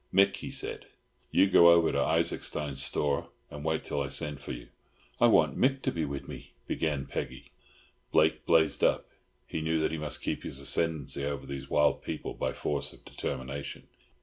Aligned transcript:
"Mick," 0.11 0.37
he 0.37 0.49
said, 0.49 0.87
"You 1.29 1.47
go 1.47 1.69
over 1.69 1.91
to 1.91 1.99
Isaacstein's 1.99 2.81
store 2.81 3.29
and 3.51 3.63
wait 3.63 3.83
till 3.83 4.01
I 4.01 4.07
send 4.07 4.41
for 4.41 4.51
you." 4.51 4.69
"I 5.19 5.27
want 5.27 5.55
Mick 5.59 5.83
to 5.83 5.91
be 5.91 6.05
wid 6.05 6.27
me," 6.27 6.53
began 6.65 7.05
Peggy. 7.05 7.51
Blake 8.11 8.43
blazed 8.47 8.83
up. 8.83 9.07
He 9.45 9.61
knew 9.61 9.79
that 9.79 9.91
he 9.91 9.99
must 9.99 10.23
keep 10.23 10.41
his 10.41 10.57
ascendancy 10.59 11.23
over 11.23 11.45
these 11.45 11.69
wild 11.69 12.01
people 12.01 12.33
by 12.33 12.51
force 12.51 12.93
of 12.93 13.05
determination. 13.05 13.89